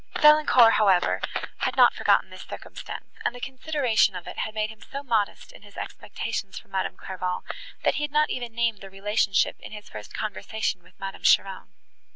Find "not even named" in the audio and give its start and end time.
8.11-8.81